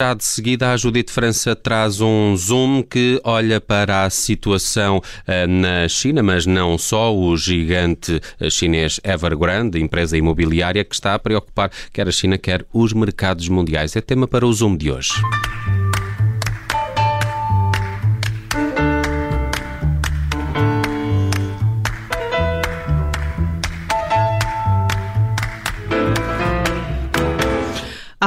Já 0.00 0.14
de 0.14 0.24
seguida, 0.24 0.72
a 0.72 0.76
Judite 0.76 1.10
França 1.10 1.56
traz 1.56 2.00
um 2.00 2.36
zoom 2.36 2.84
que 2.84 3.20
olha 3.24 3.60
para 3.60 4.04
a 4.04 4.10
situação 4.10 4.98
uh, 4.98 5.48
na 5.48 5.88
China, 5.88 6.22
mas 6.22 6.46
não 6.46 6.78
só. 6.78 7.12
O 7.12 7.36
gigante 7.36 8.20
uh, 8.40 8.48
chinês 8.48 9.00
Evergrande, 9.02 9.80
empresa 9.80 10.16
imobiliária, 10.16 10.84
que 10.84 10.94
está 10.94 11.14
a 11.14 11.18
preocupar 11.18 11.72
quer 11.92 12.06
a 12.06 12.12
China, 12.12 12.38
quer 12.38 12.64
os 12.72 12.92
mercados 12.92 13.48
mundiais. 13.48 13.96
É 13.96 14.00
tema 14.00 14.28
para 14.28 14.46
o 14.46 14.52
zoom 14.52 14.76
de 14.76 14.88
hoje. 14.88 15.14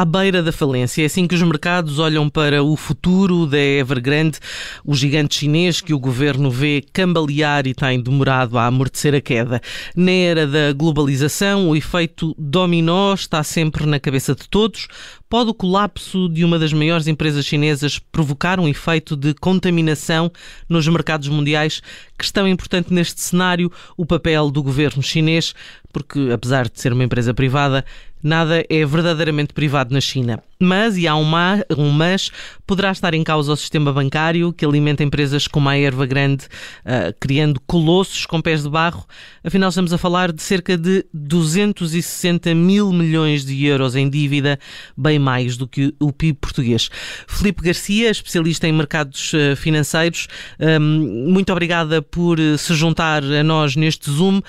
À 0.02 0.06
beira 0.06 0.42
da 0.42 0.52
falência. 0.52 1.04
É 1.04 1.06
assim 1.06 1.28
que 1.28 1.36
os 1.36 1.42
mercados 1.44 2.00
olham 2.00 2.28
para 2.28 2.64
o 2.64 2.76
futuro 2.76 3.46
da 3.46 3.60
Evergrande, 3.60 4.40
o 4.84 4.96
gigante 4.96 5.36
chinês 5.36 5.80
que 5.80 5.94
o 5.94 6.00
governo 6.00 6.50
vê 6.50 6.84
cambalear 6.92 7.68
e 7.68 7.76
tem 7.76 8.02
demorado 8.02 8.58
a 8.58 8.66
amortecer 8.66 9.14
a 9.14 9.22
queda. 9.22 9.62
Na 9.96 10.12
era 10.12 10.48
da 10.48 10.74
globalização, 10.74 11.70
o 11.70 11.76
efeito 11.76 12.36
dominó 12.36 13.14
está 13.14 13.44
sempre 13.44 13.86
na 13.86 14.00
cabeça 14.00 14.34
de 14.34 14.50
todos. 14.50 14.88
Pode 15.30 15.52
o 15.52 15.54
colapso 15.54 16.28
de 16.28 16.44
uma 16.44 16.58
das 16.58 16.74
maiores 16.74 17.08
empresas 17.08 17.46
chinesas 17.46 18.00
provocar 18.00 18.60
um 18.60 18.68
efeito 18.68 19.16
de 19.16 19.36
contaminação 19.36 20.32
nos 20.68 20.88
mercados 20.88 21.28
mundiais? 21.28 21.82
Questão 22.18 22.48
importante 22.48 22.92
neste 22.92 23.22
cenário, 23.22 23.72
o 23.96 24.06
papel 24.06 24.50
do 24.50 24.64
governo 24.64 25.02
chinês, 25.02 25.54
porque 25.94 26.32
apesar 26.34 26.68
de 26.68 26.82
ser 26.82 26.92
uma 26.92 27.04
empresa 27.04 27.34
privada, 27.34 27.86
Nada 28.24 28.64
é 28.70 28.86
verdadeiramente 28.86 29.54
privado 29.54 29.94
na 29.94 30.02
China. 30.02 30.44
Mas, 30.64 30.98
e 30.98 31.08
há 31.08 31.16
um, 31.16 31.32
um 31.78 31.90
mas, 31.90 32.32
poderá 32.66 32.92
estar 32.92 33.14
em 33.14 33.24
causa 33.24 33.52
o 33.52 33.56
sistema 33.56 33.92
bancário 33.92 34.54
que 34.54 34.66
alimenta 34.66 35.04
empresas 35.04 35.48
como 35.48 35.68
a 35.68 35.78
erva 35.78 36.06
grande, 36.06 36.46
uh, 36.86 37.14
criando 37.20 37.60
colossos 37.68 38.26
com 38.26 38.42
pés 38.42 38.64
de 38.64 38.70
barro. 38.70 39.06
Afinal, 39.44 39.70
estamos 39.70 39.92
a 39.92 39.98
falar 39.98 40.32
de 40.32 40.42
cerca 40.42 40.78
de 40.78 41.06
260 41.14 42.54
mil 42.56 42.92
milhões 42.92 43.46
de 43.46 43.66
euros 43.66 43.96
em 43.96 44.10
dívida, 44.10 44.60
bem 44.96 45.20
mais 45.20 45.58
do 45.58 45.68
que 45.68 45.94
o 46.00 46.14
PIB 46.14 46.38
português. 46.40 46.90
Felipe 47.28 47.62
Garcia, 47.62 48.10
especialista 48.10 48.68
em 48.68 48.72
mercados 48.72 49.34
uh, 49.34 49.56
financeiros, 49.56 50.28
um, 50.60 51.30
muito 51.32 51.52
obrigada 51.52 52.02
por 52.02 52.40
uh, 52.40 52.58
se 52.58 52.74
juntar 52.74 53.24
a 53.24 53.44
nós 53.44 53.76
neste 53.76 54.10
Zoom. 54.10 54.42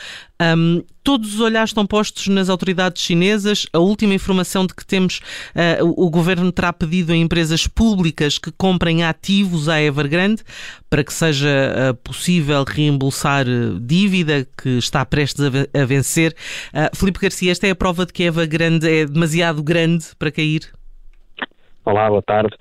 Um, 0.42 0.82
todos 1.04 1.34
os 1.34 1.40
olhares 1.40 1.70
estão 1.70 1.86
postos 1.86 2.26
nas 2.26 2.48
autoridades 2.48 3.02
chinesas. 3.02 3.66
A 3.72 3.78
última 3.78 4.14
informação 4.14 4.66
de 4.66 4.74
que 4.74 4.84
temos, 4.84 5.20
o 6.02 6.10
governo 6.10 6.50
terá 6.50 6.72
pedido 6.72 7.12
a 7.12 7.16
empresas 7.16 7.68
públicas 7.68 8.36
que 8.36 8.50
comprem 8.50 9.04
ativos 9.04 9.68
à 9.68 9.80
Evergrande 9.80 10.42
para 10.90 11.04
que 11.04 11.12
seja 11.12 11.48
uh, 11.48 11.94
possível 11.94 12.64
reembolsar 12.66 13.46
uh, 13.46 13.78
dívida 13.78 14.44
que 14.60 14.78
está 14.78 15.06
prestes 15.06 15.44
a, 15.44 15.84
vencer. 15.84 16.34
Felipe 16.94 17.20
Garcia, 17.20 17.52
esta 17.52 17.68
é 17.68 17.70
a 17.70 17.74
prova 17.74 18.04
de 18.04 18.12
que 18.12 18.24
a 18.24 18.26
Evergrande 18.26 18.88
é 18.88 19.06
demasiado 19.06 19.62
grande 19.62 20.06
para 20.18 20.32
cair? 20.32 20.62
Olá, 21.84 22.08
boa 22.08 22.22
tarde. 22.22 22.56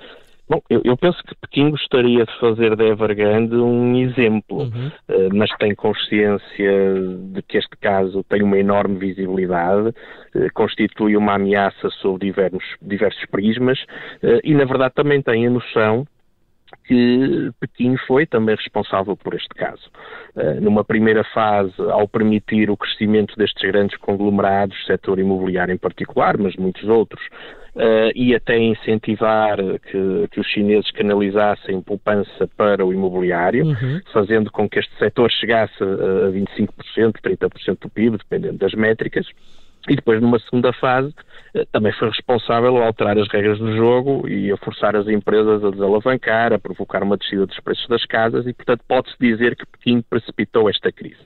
Bom, 0.52 0.62
eu, 0.70 0.82
eu, 0.84 0.98
penso 0.98 1.18
que 1.24 1.34
Pequim 1.36 1.72
gostaria 1.72 2.26
de 2.26 2.40
fazer 2.42 2.76
da 2.76 2.84
Evergrande 2.84 3.56
um 3.56 3.96
exemplo, 3.96 4.64
uhum. 4.64 4.88
uh, 5.08 5.34
mas 5.34 5.50
tem 5.58 5.74
consciência 5.74 6.94
de 7.32 7.42
que 7.44 7.58
este 7.58 7.78
caso 7.78 8.22
tem 8.26 8.44
uma 8.44 8.58
enorme 8.58 8.98
visibilidade, 8.98 9.88
uh, 10.36 10.54
constitui 10.54 11.16
uma 11.16 11.36
ameaça 11.36 11.90
sobre 12.02 12.26
diversos, 12.26 12.66
diversos 12.82 13.26
prismas 13.28 13.80
uh, 14.22 14.42
e, 14.44 14.54
na 14.54 14.66
verdade, 14.66 14.94
também 14.94 15.22
tem 15.22 15.48
a 15.48 15.50
noção 15.50 16.06
que 16.86 17.52
Pequim 17.60 17.96
foi 18.08 18.26
também 18.26 18.56
responsável 18.56 19.16
por 19.16 19.34
este 19.34 19.50
caso. 19.50 19.90
numa 20.62 20.84
primeira 20.84 21.24
fase, 21.34 21.74
ao 21.90 22.08
permitir 22.08 22.70
o 22.70 22.78
crescimento 22.78 23.36
destes 23.36 23.70
grandes 23.70 23.98
conglomerados, 23.98 24.86
setor 24.86 25.20
imobiliário 25.20 25.74
em 25.74 25.78
particular, 25.78 26.38
mas 26.38 26.56
muitos 26.56 26.88
outros, 26.88 27.22
uh, 27.76 28.12
e 28.16 28.36
até 28.36 28.58
incentivar 28.58 29.58
que, 29.58 30.28
que, 30.32 30.40
os 30.40 30.48
chineses 30.48 30.90
canalizassem 30.92 31.82
poupança 31.82 32.48
para 32.58 32.86
o 32.86 32.94
imobiliário, 32.94 33.66
uhum. 33.66 34.02
fazendo 34.12 34.52
com 34.52 34.70
que 34.70 34.80
este 34.80 34.96
setor 34.98 35.30
chegasse 35.32 35.82
a 35.82 36.32
25%, 36.32 37.16
30% 37.24 37.80
do 37.82 37.90
PIB, 37.90 38.18
dependendo 38.18 38.58
das 38.58 38.74
métricas. 38.74 39.26
E 39.90 39.96
depois, 39.96 40.22
numa 40.22 40.40
segunda 40.40 40.72
fase, 40.74 41.14
eh, 41.56 41.66
também 41.72 41.92
foi 41.94 42.10
responsável 42.10 42.78
a 42.78 42.86
alterar 42.86 43.18
as 43.18 43.28
regras 43.28 43.58
do 43.58 43.76
jogo 43.76 44.28
e 44.28 44.52
a 44.52 44.58
forçar 44.58 44.96
as 44.96 45.08
empresas 45.08 45.64
a 45.64 45.72
desalavancar, 45.72 46.54
a 46.54 46.60
provocar 46.60 47.04
uma 47.04 47.18
descida 47.18 47.46
dos 47.46 47.60
preços 47.60 47.88
das 47.88 48.06
casas 48.06 48.46
e, 48.46 48.54
portanto, 48.54 48.84
pode-se 48.88 49.16
dizer 49.20 49.56
que 49.56 49.66
Pequim 49.66 50.02
precipitou 50.02 50.70
esta 50.70 50.92
crise. 50.92 51.22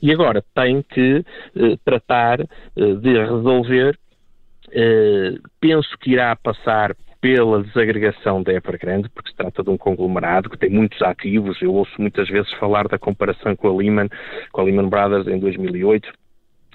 E 0.00 0.12
agora 0.12 0.44
tem 0.54 0.82
que 0.82 1.24
eh, 1.56 1.76
tratar 1.84 2.40
eh, 2.40 2.46
de 2.76 3.18
resolver 3.18 3.98
eh, 4.72 5.34
penso 5.60 5.96
que 5.98 6.12
irá 6.12 6.34
passar 6.36 6.94
pela 7.20 7.62
desagregação 7.62 8.42
da 8.42 8.52
Evergrande, 8.52 9.08
porque 9.08 9.30
se 9.30 9.36
trata 9.36 9.62
de 9.62 9.70
um 9.70 9.76
conglomerado 9.76 10.48
que 10.48 10.58
tem 10.58 10.70
muitos 10.70 11.00
ativos. 11.02 11.60
Eu 11.60 11.74
ouço 11.74 11.92
muitas 11.98 12.28
vezes 12.28 12.52
falar 12.54 12.86
da 12.86 12.98
comparação 12.98 13.56
com 13.56 13.68
a 13.68 13.76
Lehman, 13.76 14.08
com 14.52 14.60
a 14.60 14.64
Lehman 14.64 14.88
Brothers 14.88 15.26
em 15.26 15.38
2008 15.38 16.08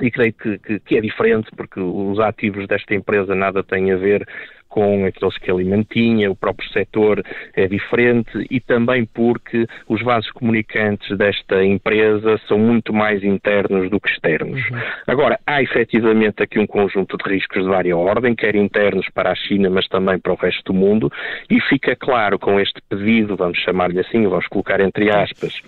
e 0.03 0.11
creio 0.11 0.33
que, 0.33 0.57
que, 0.59 0.79
que, 0.81 0.97
é 0.97 1.01
diferente 1.01 1.49
porque 1.55 1.79
os 1.79 2.19
ativos 2.19 2.67
desta 2.67 2.93
empresa 2.93 3.33
nada 3.33 3.63
têm 3.63 3.91
a 3.91 3.95
ver 3.95 4.27
com 4.67 5.05
aqueles 5.05 5.37
que 5.37 5.51
ele 5.51 5.63
mantinha, 5.63 6.31
o 6.31 6.35
próprio 6.35 6.67
setor 6.71 7.23
é 7.53 7.67
diferente 7.67 8.31
e 8.49 8.59
também 8.59 9.05
porque 9.05 9.67
os 9.87 10.01
vasos 10.01 10.31
comunicantes 10.31 11.15
desta 11.15 11.63
empresa 11.63 12.39
são 12.47 12.57
muito 12.57 12.91
mais 12.91 13.23
internos 13.23 13.89
do 13.91 13.99
que 13.99 14.09
externos. 14.09 14.59
Uhum. 14.71 14.81
Agora, 15.05 15.39
há 15.45 15.61
efetivamente 15.61 16.41
aqui 16.41 16.57
um 16.57 16.65
conjunto 16.65 17.15
de 17.17 17.29
riscos 17.29 17.61
de 17.61 17.69
várias 17.69 17.95
ordem, 17.95 18.33
quer 18.33 18.55
internos 18.55 19.07
para 19.13 19.31
a 19.31 19.35
China, 19.35 19.69
mas 19.69 19.87
também 19.87 20.17
para 20.17 20.33
o 20.33 20.35
resto 20.35 20.73
do 20.73 20.73
mundo, 20.73 21.11
e 21.51 21.61
fica 21.61 21.95
claro 21.95 22.39
com 22.39 22.59
este 22.59 22.81
pedido, 22.89 23.35
vamos 23.35 23.59
chamar-lhe 23.59 23.99
assim, 23.99 24.27
vamos 24.27 24.47
colocar 24.47 24.81
entre 24.81 25.11
aspas, 25.11 25.61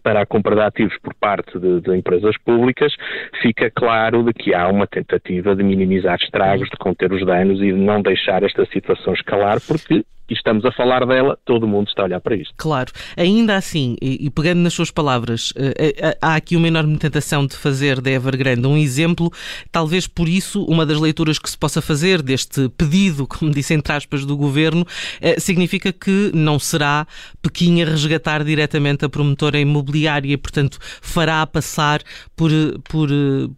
para 0.00 0.22
a 0.22 0.26
compra 0.26 0.54
de 0.54 0.62
ativos 0.62 0.96
por 1.02 1.14
parte 1.14 1.58
de, 1.58 1.80
de, 1.80 1.96
empresas 1.96 2.36
públicas, 2.38 2.94
fica 3.40 3.70
claro 3.70 4.22
de 4.22 4.32
que 4.32 4.54
há 4.54 4.68
uma 4.68 4.86
tentativa 4.86 5.54
de 5.54 5.62
minimizar 5.62 6.18
estragos, 6.20 6.68
de 6.68 6.76
conter 6.76 7.12
os 7.12 7.24
danos 7.24 7.60
e 7.60 7.66
de 7.66 7.72
não 7.72 8.02
deixar 8.02 8.42
esta 8.42 8.64
situação 8.66 9.12
escalar, 9.12 9.58
porque 9.66 10.04
e 10.32 10.34
estamos 10.34 10.64
a 10.64 10.72
falar 10.72 11.06
dela, 11.06 11.38
todo 11.44 11.68
mundo 11.68 11.88
está 11.88 12.02
a 12.02 12.04
olhar 12.06 12.20
para 12.20 12.34
isto. 12.34 12.54
Claro. 12.56 12.90
Ainda 13.16 13.54
assim, 13.54 13.96
e, 14.00 14.30
pegando 14.30 14.60
nas 14.60 14.72
suas 14.72 14.90
palavras, 14.90 15.52
eh, 15.56 15.94
eh, 15.98 16.18
há 16.22 16.34
aqui 16.34 16.56
uma 16.56 16.66
enorme 16.66 16.96
tentação 16.96 17.46
de 17.46 17.54
fazer 17.54 18.00
da 18.00 18.10
Evergrande 18.10 18.66
um 18.66 18.78
exemplo. 18.78 19.30
Talvez 19.70 20.06
por 20.06 20.28
isso, 20.28 20.64
uma 20.64 20.86
das 20.86 20.98
leituras 20.98 21.38
que 21.38 21.50
se 21.50 21.58
possa 21.58 21.82
fazer 21.82 22.22
deste 22.22 22.70
pedido, 22.70 23.26
como 23.26 23.50
disse 23.52 23.74
entre 23.74 23.92
aspas, 23.92 24.24
do 24.24 24.34
governo, 24.36 24.86
eh, 25.20 25.38
significa 25.38 25.92
que 25.92 26.30
não 26.34 26.58
será 26.58 27.06
Pequim 27.42 27.82
a 27.82 27.84
resgatar 27.84 28.42
diretamente 28.42 29.04
a 29.04 29.08
promotora 29.08 29.58
imobiliária 29.58 30.38
portanto, 30.38 30.78
fará 31.02 31.46
passar 31.46 32.02
por, 32.34 32.50
por, 32.88 33.08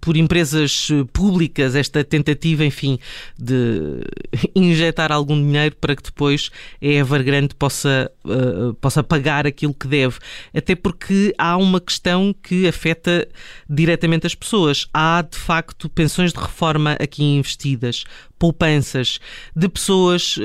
por 0.01 0.17
empresas 0.17 0.89
públicas 1.13 1.77
esta 1.77 2.03
tentativa, 2.03 2.65
enfim, 2.65 2.99
de 3.39 4.01
injetar 4.57 5.13
algum 5.13 5.37
dinheiro 5.41 5.77
para 5.81 5.95
que 5.95 6.03
depois 6.03 6.51
a 6.83 6.87
Evergrande 6.87 7.55
possa, 7.55 8.11
uh, 8.25 8.75
possa 8.75 9.03
pagar 9.03 9.47
aquilo 9.47 9.75
que 9.75 9.87
deve. 9.87 10.19
Até 10.55 10.75
porque 10.75 11.35
há 11.39 11.57
uma 11.57 11.81
questão 11.81 12.35
que 12.43 12.67
afeta 12.67 13.29
diretamente 13.69 14.27
as 14.27 14.35
pessoas. 14.35 14.87
Há, 14.93 15.23
de 15.23 15.39
facto, 15.39 15.89
pensões 15.89 16.33
de 16.33 16.41
reforma 16.41 16.97
aqui 17.01 17.23
investidas, 17.23 18.05
poupanças 18.39 19.19
de 19.55 19.69
pessoas 19.69 20.37
uh, 20.37 20.41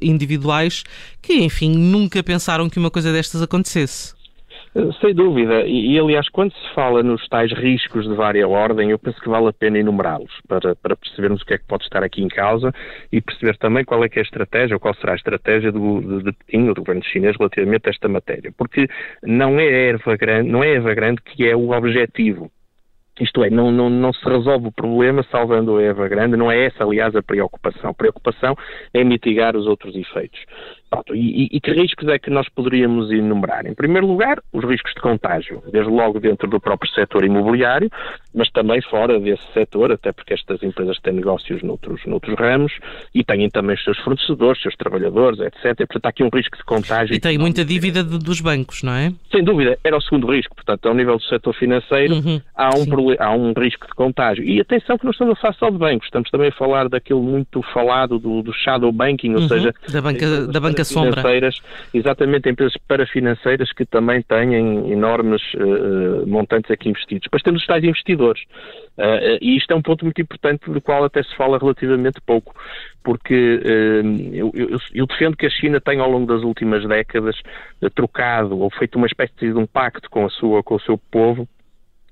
individuais 0.00 0.84
que, 1.20 1.34
enfim, 1.34 1.70
nunca 1.70 2.22
pensaram 2.22 2.70
que 2.70 2.78
uma 2.78 2.90
coisa 2.90 3.12
destas 3.12 3.42
acontecesse. 3.42 4.13
Sem 5.00 5.14
dúvida, 5.14 5.64
e, 5.64 5.92
e, 5.92 5.98
aliás, 6.00 6.28
quando 6.28 6.52
se 6.52 6.74
fala 6.74 7.00
nos 7.00 7.28
tais 7.28 7.52
riscos 7.52 8.08
de 8.08 8.14
vária 8.14 8.48
ordem, 8.48 8.90
eu 8.90 8.98
penso 8.98 9.20
que 9.20 9.28
vale 9.28 9.46
a 9.46 9.52
pena 9.52 9.78
enumerá-los 9.78 10.32
para, 10.48 10.74
para 10.74 10.96
percebermos 10.96 11.42
o 11.42 11.46
que 11.46 11.54
é 11.54 11.58
que 11.58 11.66
pode 11.66 11.84
estar 11.84 12.02
aqui 12.02 12.20
em 12.20 12.26
causa 12.26 12.72
e 13.12 13.20
perceber 13.20 13.56
também 13.58 13.84
qual 13.84 14.02
é 14.02 14.08
que 14.08 14.18
é 14.18 14.22
a 14.22 14.24
estratégia 14.24 14.74
ou 14.74 14.80
qual 14.80 14.92
será 14.94 15.12
a 15.12 15.16
estratégia 15.16 15.70
do, 15.70 16.00
de, 16.00 16.24
de 16.24 16.32
Pequim, 16.32 16.66
do 16.66 16.74
governo 16.74 17.04
chinês, 17.04 17.36
relativamente 17.38 17.86
a 17.86 17.90
esta 17.90 18.08
matéria. 18.08 18.52
Porque 18.58 18.88
não 19.22 19.60
é 19.60 19.68
a 19.68 19.88
erva 19.90 20.16
grande, 20.16 20.50
não 20.50 20.64
é 20.64 20.70
erva 20.70 20.92
grande 20.92 21.22
que 21.22 21.46
é 21.46 21.54
o 21.54 21.70
objetivo 21.70 22.50
isto 23.20 23.44
é, 23.44 23.50
não, 23.50 23.70
não, 23.70 23.88
não 23.88 24.12
se 24.12 24.24
resolve 24.28 24.68
o 24.68 24.72
problema 24.72 25.24
salvando 25.30 25.78
a 25.78 26.08
grande, 26.08 26.36
não 26.36 26.50
é 26.50 26.64
essa, 26.64 26.82
aliás, 26.82 27.14
a 27.14 27.22
preocupação. 27.22 27.90
A 27.90 27.94
preocupação 27.94 28.56
é 28.92 29.04
mitigar 29.04 29.56
os 29.56 29.66
outros 29.66 29.94
efeitos. 29.94 30.40
E, 31.12 31.48
e, 31.50 31.60
que 31.60 31.72
riscos 31.72 32.08
é 32.08 32.18
que 32.18 32.30
nós 32.30 32.48
poderíamos 32.48 33.10
enumerar? 33.10 33.66
Em 33.66 33.74
primeiro 33.74 34.06
lugar, 34.06 34.40
os 34.52 34.64
riscos 34.64 34.92
de 34.94 35.00
contágio, 35.00 35.62
desde 35.70 35.90
logo 35.90 36.20
dentro 36.20 36.48
do 36.48 36.60
próprio 36.60 36.90
setor 36.92 37.24
imobiliário, 37.24 37.90
mas 38.34 38.50
também 38.50 38.80
fora 38.82 39.18
desse 39.18 39.44
setor, 39.52 39.92
até 39.92 40.12
porque 40.12 40.34
estas 40.34 40.62
empresas 40.62 40.98
têm 41.00 41.14
negócios 41.14 41.62
noutros, 41.62 42.04
noutros 42.06 42.36
ramos 42.38 42.72
e 43.14 43.24
têm 43.24 43.48
também 43.48 43.74
os 43.76 43.84
seus 43.84 43.98
fornecedores, 43.98 44.60
seus 44.62 44.76
trabalhadores, 44.76 45.38
etc. 45.40 45.76
Portanto, 45.76 46.06
há 46.06 46.08
aqui 46.08 46.24
um 46.24 46.30
risco 46.32 46.56
de 46.56 46.64
contágio. 46.64 47.14
E 47.14 47.20
tem 47.20 47.38
muita 47.38 47.64
dívida 47.64 48.02
de, 48.02 48.18
dos 48.18 48.40
bancos, 48.40 48.82
não 48.82 48.92
é? 48.92 49.12
Sem 49.30 49.44
dúvida, 49.44 49.78
era 49.84 49.96
o 49.96 50.00
segundo 50.00 50.30
risco. 50.30 50.54
Portanto, 50.54 50.86
ao 50.86 50.94
nível 50.94 51.16
do 51.16 51.22
setor 51.24 51.54
financeiro, 51.54 52.14
uhum, 52.14 52.40
há, 52.54 52.70
um 52.76 52.84
há 53.18 53.34
um 53.34 53.52
risco 53.52 53.86
de 53.86 53.94
contágio. 53.94 54.44
E 54.44 54.60
atenção 54.60 54.98
que 54.98 55.04
não 55.04 55.12
estamos 55.12 55.38
a 55.38 55.40
falar 55.40 55.54
só 55.54 55.70
de 55.70 55.78
bancos, 55.78 56.06
estamos 56.06 56.30
também 56.30 56.48
a 56.48 56.52
falar 56.52 56.88
daquele 56.88 57.20
muito 57.20 57.62
falado 57.72 58.18
do, 58.18 58.42
do 58.42 58.52
shadow 58.52 58.92
banking, 58.92 59.34
ou 59.34 59.42
uhum, 59.42 59.48
seja, 59.48 59.74
da 59.92 60.00
banca, 60.00 60.46
da 60.46 60.60
banca 60.60 60.83
sombra. 60.84 61.22
Exatamente, 61.92 62.48
empresas 62.48 62.76
parafinanceiras 62.88 63.72
que 63.72 63.84
também 63.84 64.22
têm 64.22 64.90
enormes 64.90 65.42
uh, 65.54 66.26
montantes 66.26 66.70
aqui 66.70 66.88
investidos. 66.88 67.22
Depois 67.24 67.42
temos 67.42 67.60
os 67.60 67.66
tais 67.66 67.82
investidores. 67.84 68.42
Uh, 68.96 69.38
e 69.40 69.56
isto 69.56 69.72
é 69.72 69.74
um 69.74 69.82
ponto 69.82 70.04
muito 70.04 70.20
importante 70.20 70.70
do 70.70 70.80
qual 70.80 71.04
até 71.04 71.22
se 71.22 71.34
fala 71.36 71.58
relativamente 71.58 72.20
pouco, 72.20 72.54
porque 73.02 73.34
uh, 73.34 74.34
eu, 74.34 74.52
eu, 74.54 74.78
eu, 74.92 75.06
defendo 75.06 75.36
que 75.36 75.46
a 75.46 75.50
China 75.50 75.80
tem 75.80 76.00
ao 76.00 76.10
longo 76.10 76.26
das 76.26 76.42
últimas 76.42 76.86
décadas 76.86 77.36
trocado 77.94 78.58
ou 78.58 78.70
feito 78.70 78.96
uma 78.96 79.06
espécie 79.06 79.34
de 79.38 79.52
um 79.52 79.66
pacto 79.66 80.08
com, 80.10 80.26
a 80.26 80.30
sua, 80.30 80.62
com 80.62 80.76
o 80.76 80.80
seu 80.80 80.96
povo 81.10 81.48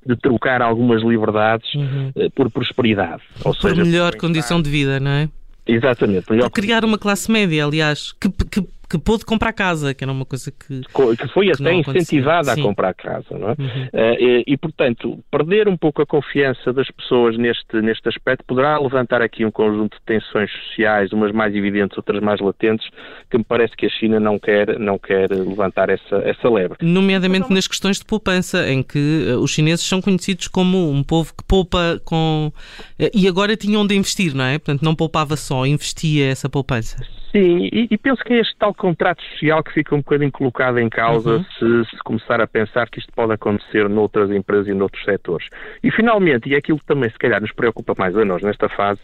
de 0.05 0.17
trocar 0.17 0.61
algumas 0.61 1.03
liberdades 1.03 1.73
uhum. 1.75 2.13
por 2.35 2.51
prosperidade. 2.51 3.23
Ou 3.45 3.55
por 3.55 3.71
seja, 3.71 3.85
melhor 3.85 4.17
condição 4.17 4.61
de 4.61 4.69
vida, 4.69 4.99
não 4.99 5.13
é? 5.13 5.29
Exatamente. 5.67 6.27
Por 6.27 6.51
criar 6.51 6.85
uma 6.85 6.99
classe 6.99 7.31
média, 7.31 7.65
aliás, 7.65 8.13
que, 8.13 8.29
que 8.29 8.67
que 8.93 8.99
pôde 8.99 9.25
comprar 9.25 9.55
casa, 9.55 9.95
que 9.95 10.05
era 10.05 10.13
uma 10.13 10.27
coisa 10.27 10.53
que. 10.53 10.83
Que 11.17 11.29
foi 11.29 11.47
que 11.47 11.53
até 11.53 11.73
incentivada 11.73 12.53
a 12.53 12.57
comprar 12.61 12.93
casa, 12.93 13.39
não 13.39 13.49
é? 13.49 13.55
Uhum. 13.59 13.85
Uh, 13.87 14.17
e, 14.21 14.45
e, 14.49 14.57
portanto, 14.59 15.19
perder 15.31 15.67
um 15.67 15.79
pouco 15.79 16.03
a 16.03 16.07
confiança 16.07 16.75
das 16.75 16.91
pessoas 16.91 17.39
neste, 17.39 17.81
neste 17.81 18.07
aspecto 18.07 18.45
poderá 18.45 18.79
levantar 18.79 19.23
aqui 19.23 19.47
um 19.47 19.51
conjunto 19.51 19.97
de 19.97 20.05
tensões 20.05 20.51
sociais, 20.69 21.11
umas 21.11 21.33
mais 21.33 21.55
evidentes, 21.55 21.97
outras 21.97 22.23
mais 22.23 22.39
latentes, 22.39 22.87
que 23.31 23.39
me 23.39 23.45
parece 23.45 23.75
que 23.75 23.87
a 23.87 23.89
China 23.89 24.21
não 24.21 24.39
quer, 24.39 24.79
não 24.79 24.99
quer 24.99 25.31
levantar 25.31 25.89
essa, 25.89 26.17
essa 26.17 26.51
lebre. 26.51 26.77
Nomeadamente 26.83 27.51
nas 27.51 27.67
questões 27.67 27.99
de 27.99 28.05
poupança, 28.05 28.69
em 28.71 28.83
que 28.83 29.33
uh, 29.33 29.39
os 29.39 29.53
chineses 29.53 29.87
são 29.87 30.03
conhecidos 30.03 30.49
como 30.49 30.91
um 30.91 31.03
povo 31.03 31.33
que 31.35 31.45
poupa 31.45 31.99
com. 32.05 32.53
Uh, 33.01 33.09
e 33.15 33.27
agora 33.27 33.57
tinham 33.57 33.81
onde 33.81 33.95
investir, 33.95 34.35
não 34.35 34.45
é? 34.45 34.59
Portanto, 34.59 34.83
não 34.83 34.95
poupava 34.95 35.35
só, 35.35 35.65
investia 35.65 36.27
essa 36.27 36.47
poupança. 36.47 36.99
Sim, 37.33 37.71
e, 37.73 37.89
e, 37.91 37.97
penso 37.97 38.23
que 38.23 38.35
é 38.35 38.41
este 38.41 38.55
tal 38.59 38.75
contrato 38.83 39.23
social 39.23 39.63
que 39.63 39.73
fica 39.73 39.95
um 39.95 39.99
bocadinho 39.99 40.33
colocado 40.33 40.81
em 40.81 40.89
causa 40.89 41.37
uhum. 41.37 41.45
se, 41.85 41.91
se, 41.91 41.97
começar 42.05 42.41
a 42.41 42.49
pensar 42.49 42.91
que 42.91 42.99
isto 42.99 43.13
pode 43.13 43.33
acontecer 43.33 43.89
noutras 43.89 44.29
empresas 44.33 44.67
e 44.67 44.75
noutros 44.75 45.05
setores. 45.05 45.47
E 45.85 45.91
finalmente, 45.93 46.49
e 46.49 46.55
é 46.55 46.59
aquilo 46.59 46.81
que 46.81 46.87
também 46.87 47.09
se 47.09 47.17
calhar 47.17 47.41
nos 47.41 47.53
preocupa 47.53 47.95
mais 47.97 48.17
a 48.17 48.25
nós 48.25 48.43
nesta 48.43 48.69
fase, 48.69 49.01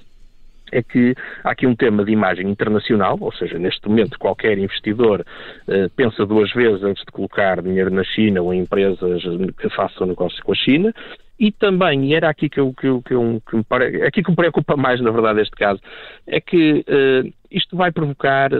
é 0.73 0.83
que 0.83 1.15
há 1.45 1.53
aqui 1.53 1.65
um 1.65 1.77
tema 1.77 2.05
de 2.05 2.11
imagem 2.11 2.51
internacional, 2.51 3.17
ou 3.21 3.33
seja, 3.33 3.57
neste 3.57 3.89
momento 3.89 4.19
qualquer 4.19 4.59
investidor 4.59 5.21
uh, 5.21 5.89
pensa 5.95 6.27
duas 6.27 6.53
vezes 6.53 6.83
antes 6.83 7.05
de 7.05 7.13
colocar 7.13 7.63
dinheiro 7.63 7.91
na 7.91 8.03
China 8.03 8.43
ou 8.43 8.53
em 8.53 8.63
empresas 8.63 9.23
que 9.57 9.71
façam 9.71 10.09
negócio 10.09 10.43
com 10.43 10.53
a 10.53 10.57
China, 10.57 10.93
e 11.39 11.53
também, 11.53 12.07
e 12.07 12.15
era 12.15 12.29
aqui 12.29 12.49
que, 12.49 12.59
eu, 12.59 12.75
que, 12.75 12.89
eu, 12.89 13.01
que, 13.01 13.15
eu, 13.15 13.41
que 13.49 13.57
me 13.57 13.63
pare... 13.63 14.03
aqui 14.03 14.25
que 14.25 14.31
me 14.31 14.37
preocupa 14.37 14.77
mais, 14.77 15.01
na 15.01 15.13
verdade, 15.13 15.41
este 15.41 15.55
caso, 15.55 15.81
é 16.27 16.41
que 16.41 16.81
uh, 16.81 17.33
isto 17.49 17.77
vai 17.77 17.93
provocar 17.93 18.51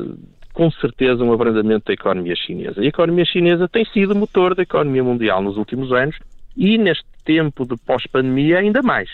com 0.59 0.73
certeza 0.73 1.23
um 1.23 1.33
abrandamento 1.33 1.85
da 1.87 1.93
economia 1.93 2.35
chinesa. 2.35 2.83
E 2.83 2.87
a 2.87 2.89
economia 2.89 3.25
chinesa 3.25 3.69
tem 3.69 3.85
sido 3.85 4.13
motor 4.17 4.57
da 4.57 4.65
economia 4.65 5.05
mundial 5.05 5.41
nos 5.41 5.57
últimos 5.57 5.93
anos 5.93 6.17
e 6.57 6.77
neste 6.77 7.05
tempo 7.25 7.65
de 7.65 7.77
pós-pandemia 7.87 8.59
ainda 8.59 8.83
mais. 8.83 9.09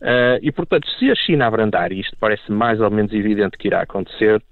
Uh, 0.00 0.42
e, 0.42 0.50
portanto, 0.50 0.88
se 0.98 1.08
a 1.08 1.14
China 1.14 1.46
abrandar, 1.46 1.92
e 1.92 2.00
isto 2.00 2.16
parece 2.18 2.50
mais 2.50 2.80
ou 2.80 2.90
menos 2.90 3.12
evidente 3.12 3.56
que 3.56 3.68
irá 3.68 3.82
acontecer, 3.82 4.42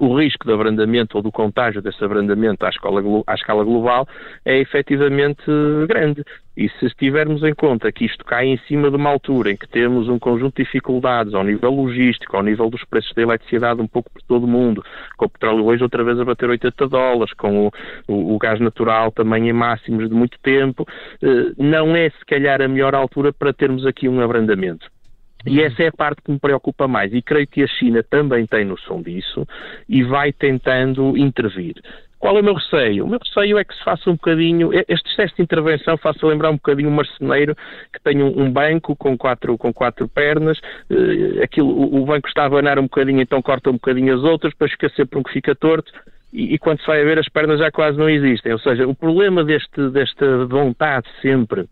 o 0.00 0.18
risco 0.18 0.46
de 0.46 0.52
abrandamento 0.52 1.16
ou 1.16 1.22
do 1.22 1.30
contágio 1.30 1.82
desse 1.82 2.02
abrandamento 2.02 2.64
à 2.64 2.70
escala, 2.70 3.02
à 3.26 3.34
escala 3.34 3.62
global 3.62 4.06
é 4.44 4.58
efetivamente 4.58 5.44
grande. 5.86 6.24
E 6.56 6.68
se 6.68 6.88
tivermos 6.96 7.42
em 7.42 7.54
conta 7.54 7.90
que 7.90 8.04
isto 8.04 8.24
cai 8.24 8.46
em 8.46 8.58
cima 8.68 8.90
de 8.90 8.96
uma 8.96 9.10
altura 9.10 9.50
em 9.50 9.56
que 9.56 9.66
temos 9.66 10.08
um 10.08 10.18
conjunto 10.18 10.56
de 10.56 10.64
dificuldades 10.64 11.32
ao 11.32 11.42
nível 11.42 11.70
logístico, 11.70 12.36
ao 12.36 12.42
nível 12.42 12.68
dos 12.68 12.84
preços 12.84 13.12
da 13.14 13.22
eletricidade 13.22 13.80
um 13.80 13.86
pouco 13.86 14.10
por 14.10 14.22
todo 14.22 14.44
o 14.44 14.48
mundo, 14.48 14.84
com 15.16 15.26
o 15.26 15.30
petróleo 15.30 15.64
hoje 15.64 15.82
outra 15.82 16.04
vez 16.04 16.18
a 16.20 16.24
bater 16.24 16.48
80 16.48 16.88
dólares, 16.88 17.32
com 17.34 17.66
o, 17.66 17.72
o, 18.06 18.34
o 18.34 18.38
gás 18.38 18.60
natural 18.60 19.10
também 19.12 19.48
em 19.48 19.52
máximos 19.52 20.08
de 20.08 20.14
muito 20.14 20.38
tempo, 20.42 20.86
eh, 21.22 21.52
não 21.56 21.96
é 21.96 22.10
se 22.10 22.24
calhar 22.26 22.60
a 22.60 22.68
melhor 22.68 22.94
altura 22.94 23.32
para 23.32 23.52
termos 23.52 23.86
aqui 23.86 24.06
um 24.06 24.20
abrandamento. 24.20 24.90
E 25.46 25.60
essa 25.60 25.82
é 25.82 25.88
a 25.88 25.92
parte 25.92 26.22
que 26.22 26.30
me 26.30 26.38
preocupa 26.38 26.86
mais, 26.86 27.12
e 27.12 27.22
creio 27.22 27.46
que 27.46 27.62
a 27.62 27.66
China 27.66 28.02
também 28.02 28.46
tem 28.46 28.64
noção 28.64 29.02
disso 29.02 29.46
e 29.88 30.02
vai 30.02 30.32
tentando 30.32 31.16
intervir. 31.16 31.74
Qual 32.22 32.36
é 32.36 32.40
o 32.40 32.44
meu 32.44 32.54
receio? 32.54 33.04
O 33.04 33.08
meu 33.08 33.18
receio 33.18 33.58
é 33.58 33.64
que 33.64 33.74
se 33.74 33.82
faça 33.82 34.08
um 34.08 34.12
bocadinho, 34.12 34.70
este 34.72 35.10
excesso 35.10 35.34
de 35.34 35.42
intervenção 35.42 35.96
faça 35.96 36.24
lembrar 36.24 36.50
um 36.50 36.54
bocadinho 36.54 36.88
um 36.88 36.94
marceneiro 36.94 37.56
que 37.92 38.00
tem 38.00 38.22
um, 38.22 38.48
banco 38.48 38.94
com 38.94 39.18
quatro, 39.18 39.58
com 39.58 39.72
quatro 39.72 40.06
pernas, 40.06 40.56
uh, 40.58 41.42
aquilo, 41.42 41.68
o, 41.68 42.00
o, 42.00 42.06
banco 42.06 42.28
está 42.28 42.44
a 42.44 42.46
abanar 42.46 42.78
um 42.78 42.84
bocadinho, 42.84 43.20
então 43.20 43.42
corta 43.42 43.70
um 43.70 43.72
bocadinho 43.72 44.14
as 44.14 44.22
outras, 44.22 44.52
depois 44.52 44.70
fica 44.70 44.88
sempre 44.90 45.18
um 45.18 45.22
que 45.24 45.32
fica 45.32 45.52
torto, 45.56 45.92
e, 46.32 46.54
e, 46.54 46.58
quando 46.58 46.80
se 46.80 46.86
vai 46.86 47.02
a 47.02 47.04
ver 47.04 47.18
as 47.18 47.28
pernas 47.28 47.58
já 47.58 47.72
quase 47.72 47.98
não 47.98 48.08
existem. 48.08 48.52
Ou 48.52 48.58
seja, 48.60 48.86
o 48.86 48.94
problema 48.94 49.42
deste, 49.42 49.90
desta 49.90 50.46
vontade 50.46 51.08
sempre 51.20 51.66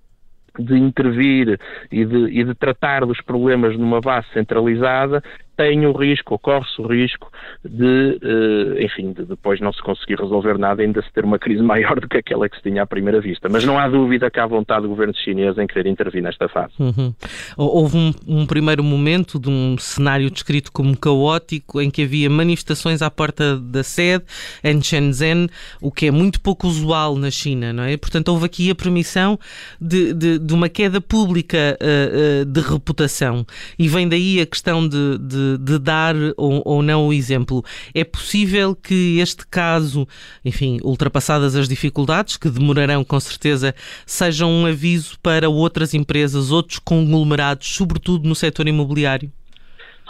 de 0.58 0.76
intervir 0.76 1.58
e 1.90 2.04
de, 2.04 2.40
e 2.40 2.44
de 2.44 2.54
tratar 2.54 3.04
dos 3.06 3.20
problemas 3.20 3.76
numa 3.76 4.00
base 4.00 4.26
centralizada 4.32 5.22
tem 5.60 5.84
o 5.84 5.92
risco, 5.92 6.38
corre-se 6.38 6.80
o 6.80 6.86
risco 6.86 7.30
de, 7.62 8.18
uh, 8.22 8.82
enfim, 8.82 9.12
de 9.12 9.26
depois 9.26 9.60
não 9.60 9.70
se 9.74 9.82
conseguir 9.82 10.18
resolver 10.18 10.56
nada, 10.56 10.80
ainda 10.80 11.02
se 11.02 11.12
ter 11.12 11.22
uma 11.22 11.38
crise 11.38 11.60
maior 11.62 12.00
do 12.00 12.08
que 12.08 12.16
aquela 12.16 12.48
que 12.48 12.56
se 12.56 12.62
tinha 12.62 12.82
à 12.82 12.86
primeira 12.86 13.20
vista. 13.20 13.46
Mas 13.46 13.62
não 13.62 13.78
há 13.78 13.86
dúvida 13.86 14.30
que 14.30 14.40
há 14.40 14.46
vontade 14.46 14.84
do 14.84 14.88
governo 14.88 15.12
chinês 15.14 15.58
em 15.58 15.66
querer 15.66 15.86
intervir 15.86 16.22
nesta 16.22 16.48
fase. 16.48 16.72
Uhum. 16.78 17.12
Houve 17.58 17.98
um, 17.98 18.12
um, 18.26 18.46
primeiro 18.46 18.82
momento 18.82 19.38
de 19.38 19.50
um 19.50 19.76
cenário 19.76 20.30
descrito 20.30 20.72
como 20.72 20.96
caótico, 20.96 21.78
em 21.78 21.90
que 21.90 22.04
havia 22.04 22.30
manifestações 22.30 23.02
à 23.02 23.10
porta 23.10 23.58
da 23.58 23.82
sede, 23.82 24.24
em 24.64 24.80
Shenzhen, 24.80 25.46
o 25.78 25.92
que 25.92 26.06
é 26.06 26.10
muito 26.10 26.40
pouco 26.40 26.66
usual 26.66 27.16
na 27.16 27.30
China, 27.30 27.70
não 27.70 27.82
é? 27.82 27.98
Portanto, 27.98 28.28
houve 28.28 28.46
aqui 28.46 28.70
a 28.70 28.74
permissão 28.74 29.38
de, 29.78 30.14
de, 30.14 30.38
de 30.38 30.54
uma 30.54 30.70
queda 30.70 31.02
pública 31.02 31.76
uh, 31.82 32.42
uh, 32.42 32.44
de 32.46 32.60
reputação. 32.60 33.44
E 33.78 33.88
vem 33.88 34.08
daí 34.08 34.40
a 34.40 34.46
questão 34.46 34.88
de, 34.88 35.18
de 35.18 35.49
de, 35.58 35.78
dar 35.78 36.14
ou, 36.36 36.62
ou, 36.64 36.82
não 36.82 37.08
o 37.08 37.12
exemplo. 37.12 37.62
É 37.94 38.04
possível 38.04 38.74
que 38.74 39.18
este 39.20 39.46
caso, 39.46 40.06
enfim, 40.44 40.78
ultrapassadas 40.82 41.56
as 41.56 41.68
dificuldades, 41.68 42.36
que 42.36 42.48
demorarão 42.48 43.04
com 43.04 43.18
certeza, 43.18 43.74
sejam 44.06 44.50
um 44.50 44.66
aviso 44.66 45.18
para 45.20 45.48
outras 45.48 45.94
empresas, 45.94 46.50
outros 46.50 46.78
conglomerados, 46.78 47.68
sobretudo 47.68 48.28
no 48.28 48.34
setor 48.34 48.68
imobiliário? 48.68 49.30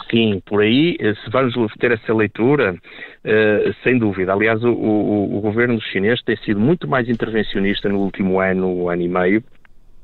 Sim, 0.09 0.41
por 0.45 0.61
aí, 0.61 0.97
se 1.23 1.29
vamos 1.31 1.73
ter 1.79 1.91
essa 1.91 2.13
leitura, 2.13 2.73
uh, 2.73 3.73
sem 3.83 3.97
dúvida. 3.97 4.33
Aliás, 4.33 4.61
o, 4.61 4.69
o, 4.69 5.37
o, 5.37 5.41
governo 5.41 5.79
chinês 5.81 6.21
tem 6.23 6.35
sido 6.37 6.59
muito 6.59 6.85
mais 6.87 7.07
intervencionista 7.07 7.87
no 7.87 7.99
último 7.99 8.39
ano, 8.39 8.89
ano 8.89 9.01
e 9.01 9.07
meio, 9.07 9.43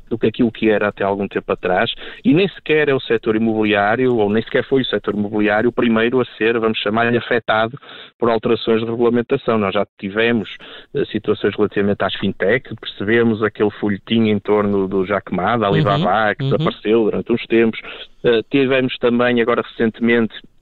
do 0.09 0.17
que 0.17 0.27
aquilo 0.27 0.51
que 0.51 0.69
era 0.69 0.87
até 0.87 1.03
algum 1.03 1.27
tempo 1.27 1.51
atrás, 1.51 1.93
e 2.23 2.33
nem 2.33 2.47
sequer 2.49 2.89
é 2.89 2.93
o 2.93 2.99
setor 2.99 3.35
imobiliário, 3.35 4.15
ou 4.15 4.29
nem 4.29 4.41
sequer 4.43 4.63
foi 4.65 4.81
o 4.81 4.85
setor 4.85 5.13
imobiliário 5.13 5.69
o 5.69 5.73
primeiro 5.73 6.21
a 6.21 6.25
ser, 6.37 6.59
vamos 6.59 6.79
chamar-lhe, 6.79 7.17
afetado 7.17 7.77
por 8.17 8.29
alterações 8.29 8.81
de 8.81 8.89
regulamentação. 8.89 9.57
Nós 9.57 9.73
já 9.73 9.85
tivemos 9.97 10.49
uh, 10.93 11.05
situações 11.07 11.55
relativamente 11.55 12.03
às 12.03 12.15
fintech, 12.15 12.73
percebemos 12.75 13.43
aquele 13.43 13.71
folhetim 13.71 14.29
em 14.29 14.39
torno 14.39 14.87
do 14.87 15.05
Jack 15.05 15.33
Ma, 15.33 15.57
da 15.57 15.67
Alibaba, 15.67 16.29
uhum, 16.29 16.35
que 16.35 16.43
uhum. 16.43 16.49
desapareceu 16.51 17.03
durante 17.05 17.31
uns 17.31 17.45
tempos. 17.45 17.79
Uh, 18.23 18.43
tivemos 18.49 18.97
também, 18.97 19.41
agora 19.41 19.61
recentemente, 19.61 20.33
eh, 20.35 20.56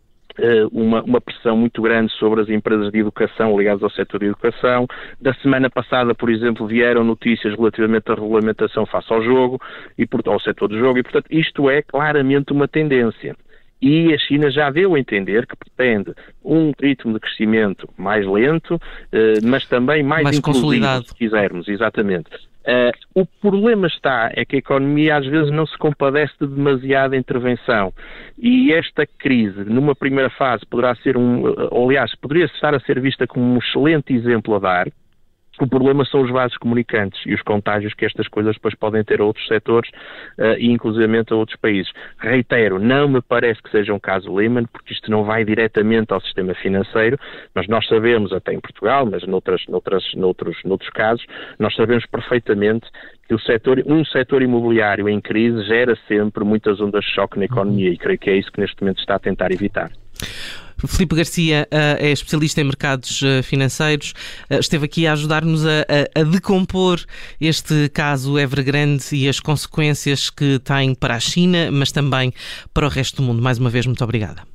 uma, 0.71 1.01
uma, 1.03 1.21
pressão 1.21 1.55
muito 1.57 1.81
grande 1.81 2.11
sobre 2.13 2.41
as 2.41 2.49
empresas 2.49 2.91
de 2.91 2.99
educação 2.99 3.57
ligadas 3.57 3.83
ao 3.83 3.89
setor 3.89 4.19
de 4.19 4.25
educação. 4.27 4.87
Da 5.19 5.33
semana 5.35 5.69
passada, 5.69 6.13
por 6.13 6.29
exemplo, 6.29 6.67
vieram 6.67 7.03
notícias 7.03 7.55
relativamente 7.55 8.11
à 8.11 8.15
regulamentação 8.15 8.85
face 8.85 9.11
ao 9.13 9.23
jogo 9.23 9.59
e 9.97 10.07
ao 10.25 10.39
setor 10.39 10.67
do 10.67 10.77
jogo, 10.77 10.99
e 10.99 11.03
portanto 11.03 11.27
isto 11.29 11.69
é 11.69 11.81
claramente 11.81 12.51
uma 12.51 12.67
tendência. 12.67 13.35
E 13.81 14.13
a 14.13 14.17
China 14.17 14.49
já 14.49 14.69
deu 14.69 14.95
a 14.95 14.99
entender 14.99 15.45
que 15.45 15.55
pretende 15.55 16.13
um 16.43 16.71
ritmo 16.81 17.13
de 17.13 17.19
crescimento 17.19 17.87
mais 17.97 18.25
lento, 18.25 18.79
eh, 19.11 19.39
mas 19.43 19.65
também 19.67 20.01
mais, 20.01 20.23
mais 20.23 20.39
consolidado, 20.39 21.05
se 21.07 21.13
quisermos, 21.13 21.67
exatamente. 21.67 22.31
Uh, 22.65 23.21
o 23.21 23.25
problema 23.25 23.85
está 23.85 24.31
é 24.33 24.43
que 24.43 24.55
a 24.55 24.59
economia 24.59 25.17
às 25.17 25.25
vezes 25.25 25.51
não 25.51 25.67
se 25.67 25.77
compadece 25.77 26.33
de 26.41 26.47
demasiada 26.47 27.15
intervenção. 27.15 27.93
E 28.39 28.73
esta 28.73 29.05
crise, 29.05 29.63
numa 29.65 29.93
primeira 29.93 30.31
fase, 30.31 30.65
poderá 30.65 30.95
ser 30.95 31.15
um, 31.15 31.43
ou, 31.69 31.89
aliás, 31.89 32.15
poderia 32.15 32.45
estar 32.45 32.73
a 32.73 32.79
ser 32.79 32.99
vista 32.99 33.27
como 33.27 33.45
um 33.45 33.59
excelente 33.59 34.13
exemplo 34.13 34.55
a 34.55 34.59
dar, 34.59 34.87
o 35.63 35.67
problema 35.67 36.03
são 36.05 36.21
os 36.21 36.31
vasos 36.31 36.57
comunicantes 36.57 37.21
e 37.25 37.33
os 37.33 37.41
contágios 37.41 37.93
que 37.93 38.05
estas 38.05 38.27
coisas 38.27 38.55
depois 38.55 38.75
podem 38.75 39.03
ter 39.03 39.21
a 39.21 39.23
outros 39.23 39.47
setores 39.47 39.89
uh, 40.37 40.57
e 40.57 40.71
inclusivamente 40.71 41.31
a 41.33 41.35
outros 41.35 41.57
países. 41.59 41.91
Reitero, 42.17 42.79
não 42.79 43.07
me 43.07 43.21
parece 43.21 43.61
que 43.61 43.71
seja 43.71 43.93
um 43.93 43.99
caso 43.99 44.33
Lehman, 44.33 44.65
porque 44.65 44.93
isto 44.93 45.09
não 45.09 45.23
vai 45.23 45.45
diretamente 45.45 46.13
ao 46.13 46.21
sistema 46.21 46.53
financeiro, 46.55 47.17
mas 47.53 47.67
nós 47.67 47.87
sabemos, 47.87 48.33
até 48.33 48.53
em 48.53 48.59
Portugal, 48.59 49.05
mas 49.05 49.25
noutras, 49.25 49.65
noutras, 49.67 50.03
noutros, 50.15 50.57
noutros 50.63 50.89
casos, 50.91 51.25
nós 51.57 51.73
sabemos 51.75 52.05
perfeitamente 52.05 52.87
que 53.27 53.33
o 53.33 53.39
setor, 53.39 53.81
um 53.85 54.03
setor 54.05 54.41
imobiliário 54.41 55.09
em 55.09 55.19
crise 55.19 55.63
gera 55.63 55.97
sempre 56.07 56.43
muitas 56.43 56.79
ondas 56.79 57.03
de 57.03 57.11
choque 57.11 57.39
na 57.39 57.45
economia 57.45 57.89
e 57.89 57.97
creio 57.97 58.19
que 58.19 58.29
é 58.29 58.37
isso 58.37 58.51
que 58.51 58.59
neste 58.59 58.81
momento 58.81 58.99
está 58.99 59.15
a 59.15 59.19
tentar 59.19 59.51
evitar. 59.51 59.89
Filipe 60.87 61.15
Garcia 61.15 61.67
uh, 61.71 62.03
é 62.03 62.11
especialista 62.11 62.61
em 62.61 62.65
mercados 62.65 63.21
uh, 63.21 63.43
financeiros, 63.43 64.13
uh, 64.49 64.55
esteve 64.55 64.85
aqui 64.85 65.07
a 65.07 65.13
ajudar-nos 65.13 65.65
a, 65.65 65.69
a, 66.15 66.21
a, 66.21 66.23
decompor 66.23 67.03
este 67.39 67.89
caso 67.89 68.37
Evergrande 68.37 69.03
e 69.13 69.27
as 69.27 69.39
consequências 69.39 70.29
que 70.29 70.59
tem 70.59 70.93
para 70.93 71.15
a 71.15 71.19
China, 71.19 71.69
mas 71.71 71.91
também 71.91 72.33
para 72.73 72.85
o 72.85 72.89
resto 72.89 73.17
do 73.17 73.23
mundo. 73.23 73.41
Mais 73.41 73.57
uma 73.57 73.69
vez, 73.69 73.85
muito 73.85 74.03
obrigada. 74.03 74.54